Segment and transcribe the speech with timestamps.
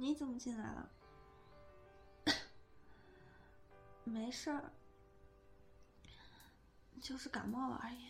[0.00, 0.90] 你怎么进来了？
[4.02, 4.72] 没事儿，
[7.02, 8.06] 就是感冒了而已。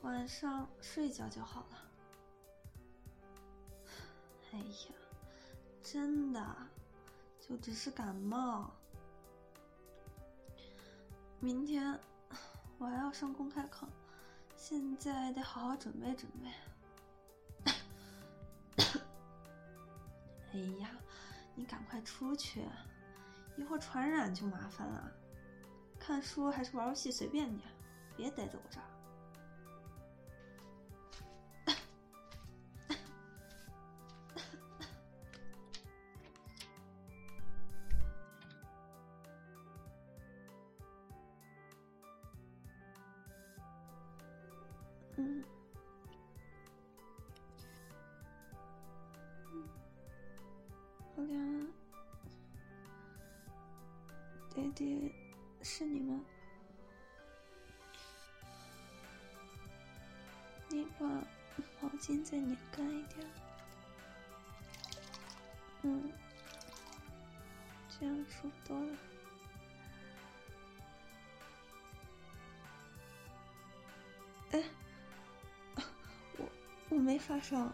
[0.00, 1.82] 晚上睡一觉就好了。
[4.52, 4.94] 哎呀，
[5.82, 6.56] 真的，
[7.38, 8.70] 就只是感冒。
[11.40, 12.00] 明天
[12.78, 13.86] 我还要上公开课，
[14.56, 16.50] 现在得好好准备准备。
[20.56, 20.90] 哎呀，
[21.54, 22.64] 你赶快出去，
[23.56, 25.12] 一会儿传染就麻烦了。
[25.98, 27.62] 看书还是玩游戏随便你，
[28.16, 28.86] 别待在我这儿。
[51.16, 51.66] 好凉，
[54.54, 55.10] 爹爹，
[55.62, 56.20] 是你吗？
[60.68, 61.06] 你把
[61.80, 63.26] 毛巾再拧干一点。
[65.84, 66.12] 嗯，
[67.88, 68.96] 这样舒服多了。
[74.50, 74.62] 哎，
[76.36, 76.44] 我
[76.90, 77.72] 我没发烧，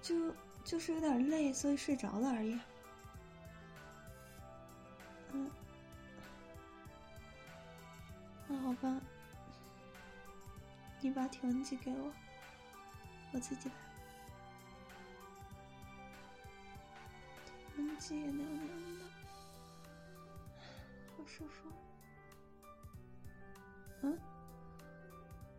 [0.00, 0.32] 就。
[0.68, 2.60] 就是有点累，所以睡着了而已。
[5.32, 5.50] 嗯，
[8.46, 9.00] 那好吧，
[11.00, 12.12] 你把体温计给我，
[13.32, 13.74] 我自己来。
[17.46, 18.66] 体温计也凉凉
[18.98, 19.04] 的，
[21.16, 21.66] 好舒服。
[24.02, 24.18] 嗯，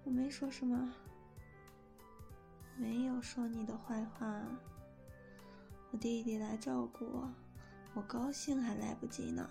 [0.04, 0.94] 我没说什么，
[2.78, 4.40] 没有说你的坏话。
[5.92, 7.30] 我弟弟来照顾我，
[7.96, 9.50] 我高兴还来不及呢。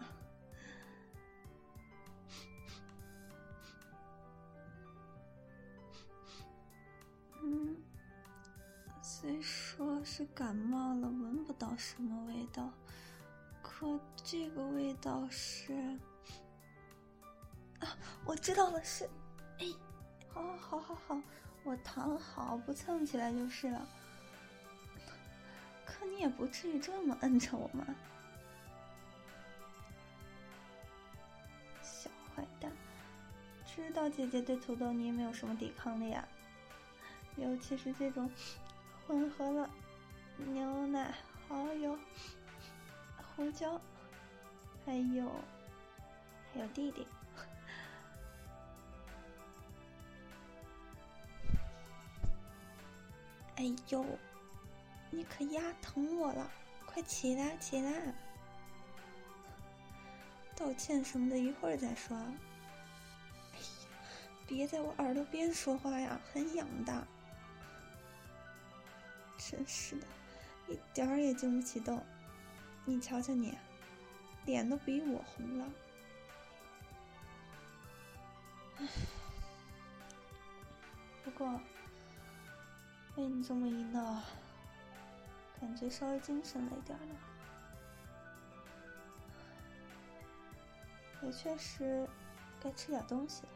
[7.43, 7.77] 嗯，
[9.03, 12.71] 虽说是感冒了，闻不到什么味道，
[13.63, 15.73] 可这个味道是……
[17.81, 19.09] 啊，我知道了，是……
[19.59, 19.67] 哎，
[20.29, 21.21] 好，好，好，好，
[21.65, 23.89] 我躺好，不蹭起来就是了。
[25.89, 27.87] 可你也不至于这么摁着我嘛，
[31.83, 32.71] 小坏蛋！
[33.65, 36.29] 知道姐姐对土豆泥没有什么抵抗力啊，
[37.37, 38.31] 尤其是这种
[39.07, 39.71] 混合了
[40.37, 41.15] 牛奶、
[41.49, 41.99] 蚝油、
[43.35, 43.81] 胡椒，
[44.85, 45.27] 还有
[46.53, 47.07] 还有弟弟。
[53.57, 54.05] 哎呦！
[55.11, 56.51] 你可压疼我了，
[56.87, 58.15] 快起来起来！
[60.55, 62.17] 道歉什么的，一会儿再说。
[62.17, 63.89] 哎呀，
[64.47, 67.07] 别在我耳朵边说话呀，很痒的。
[69.39, 70.07] 真是的，
[70.69, 72.05] 一点儿也经不起动。
[72.85, 73.57] 你瞧瞧你，
[74.45, 75.67] 脸都比我红了。
[78.79, 78.87] 唉，
[81.25, 81.61] 不过
[83.15, 84.23] 被你这么一闹。
[85.61, 87.15] 感觉稍微精神了一点了，
[91.23, 92.09] 也确实
[92.61, 93.49] 该吃点东西了。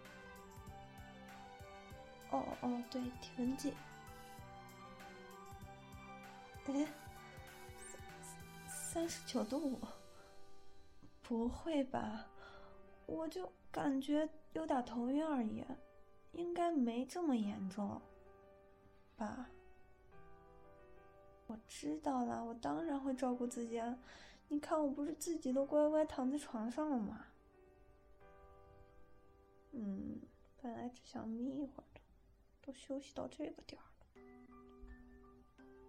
[2.31, 3.75] 哦哦，对，体温计。
[6.67, 6.87] 哎，
[8.67, 9.81] 三十九度五，
[11.23, 12.27] 不会吧？
[13.07, 15.65] 我就感觉有点头晕而已，
[16.33, 18.01] 应该没这么严重
[19.17, 19.51] 吧？
[21.75, 23.99] 知道了，我当然会照顾自己啊！
[24.49, 27.27] 你看，我不是自己都乖乖躺在床上了吗？
[29.73, 30.21] 嗯，
[30.61, 32.01] 本来只想眯一会儿的，
[32.61, 34.07] 都休息到这个点儿了。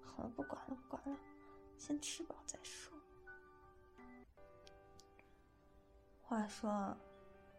[0.02, 1.20] 好了，不管了，不管了，
[1.78, 2.98] 先吃饱再说。
[6.24, 6.98] 话说，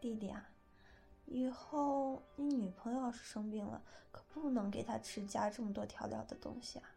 [0.00, 0.48] 弟弟啊，
[1.26, 3.80] 以后你女朋友要是生病了，
[4.10, 6.90] 可不能给她吃加这么多调料的东西啊！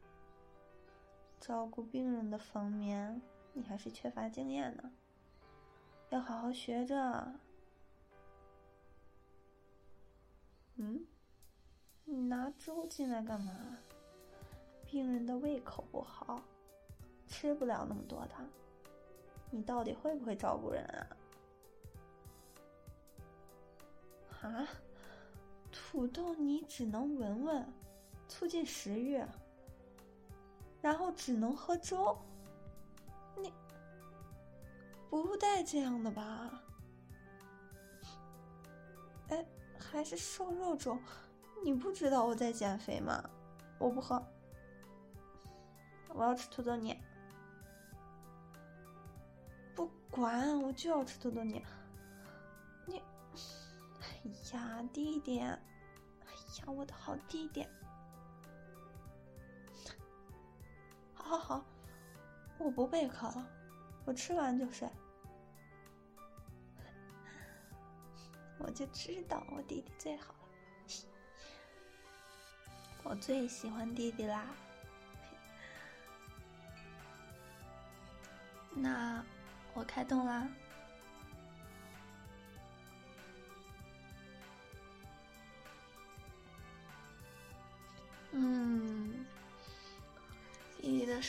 [1.39, 3.21] 照顾病人的方面，
[3.53, 4.91] 你还是缺乏经验呢，
[6.09, 7.33] 要好好学着。
[10.75, 11.05] 嗯，
[12.05, 13.77] 你拿粥进来干嘛？
[14.85, 16.41] 病人的胃口不好，
[17.27, 18.35] 吃不了那么多的。
[19.49, 21.07] 你到底会不会照顾人啊？
[24.41, 24.67] 啊，
[25.71, 27.65] 土豆你只能闻闻，
[28.27, 29.21] 促进食欲。
[30.81, 32.17] 然后只能喝粥。
[33.35, 33.51] 你
[35.09, 36.61] 不带这样的吧？
[39.29, 39.45] 哎，
[39.79, 40.97] 还是瘦肉粥？
[41.63, 43.23] 你不知道我在减肥吗？
[43.79, 44.23] 我不喝，
[46.09, 46.95] 我要吃土豆泥。
[49.75, 51.65] 不管，我就要吃土豆泥。
[52.85, 53.01] 你，
[53.99, 57.67] 哎呀，弟弟，哎呀，我的好弟弟。
[61.27, 61.65] 好好，
[62.57, 63.45] 我不备课了，
[64.05, 64.89] 我吃完就睡。
[68.59, 70.39] 我就知道我弟弟最好了，
[73.03, 74.45] 我最喜欢弟弟啦。
[78.73, 79.21] 那
[79.73, 80.47] 我开动啦。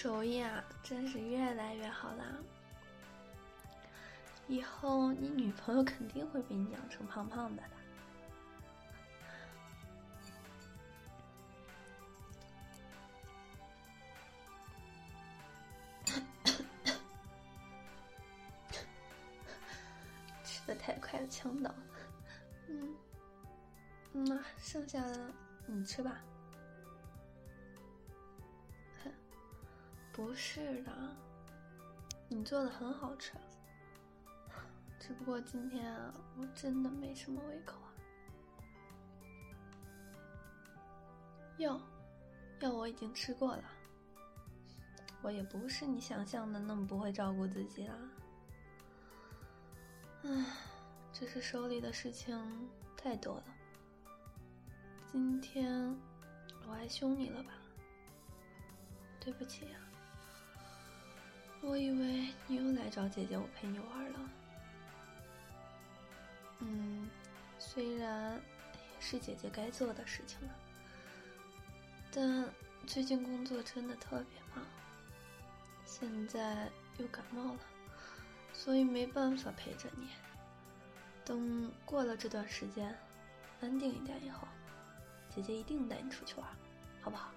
[0.01, 2.25] 手艺啊，真是越来越好啦。
[4.47, 7.71] 以后你女朋友肯定会被你养成胖胖的的。
[20.45, 21.77] 吃的太快了，呛到了。
[22.69, 22.95] 嗯，
[24.13, 25.33] 那剩下的
[25.67, 26.21] 你吃吧。
[30.19, 30.91] 不是的，
[32.29, 33.35] 你做的很好吃。
[34.99, 37.95] 只不过今天啊，我真的没什么胃口啊。
[41.59, 41.81] 药，
[42.59, 43.63] 药我已经吃过了。
[45.23, 47.95] 我也不是你想象的那么不会照顾自己啦。
[50.25, 50.47] 唉，
[51.13, 52.37] 只是手里的事情
[52.97, 53.45] 太多了。
[55.13, 55.97] 今天
[56.67, 57.53] 我还凶你了吧？
[59.21, 59.79] 对不起呀，
[61.61, 64.21] 我以为你又来找姐姐我陪你玩了。
[66.61, 67.09] 嗯，
[67.59, 68.41] 虽然
[69.01, 70.55] 是姐姐该做的事情了，
[72.11, 72.49] 但
[72.87, 74.65] 最近工作真的特别忙，
[75.85, 77.61] 现在又感冒了，
[78.53, 80.09] 所以没办法陪着你。
[81.25, 82.97] 等过了这段时间，
[83.61, 84.49] 安定一点以后，
[85.29, 86.49] 姐姐一定带你出去玩，
[87.03, 87.31] 好不好？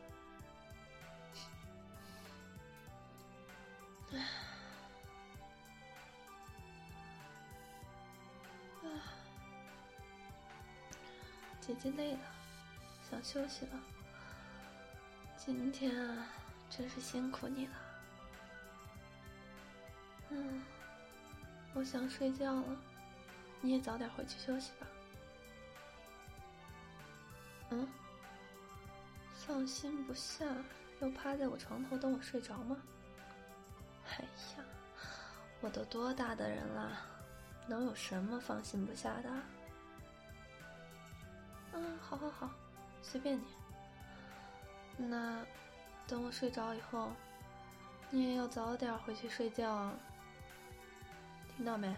[11.61, 12.19] 姐姐累了，
[13.09, 13.79] 想休息了。
[15.37, 16.27] 今天啊，
[16.71, 17.73] 真是辛苦你了。
[20.29, 20.63] 嗯，
[21.75, 22.77] 我想睡觉了，
[23.61, 24.87] 你也早点回去休息吧。
[27.69, 27.87] 嗯，
[29.35, 30.45] 放心不下，
[30.99, 32.75] 要趴在我床头等我睡着吗？
[34.09, 34.25] 哎
[34.57, 34.65] 呀，
[35.61, 37.05] 我都多大的人了，
[37.67, 39.29] 能有什么放心不下的？
[42.01, 42.49] 好好好，
[43.01, 43.43] 随便你。
[44.97, 45.45] 那
[46.07, 47.09] 等我睡着以后，
[48.09, 49.93] 你也要早点回去睡觉啊，
[51.55, 51.95] 听到没？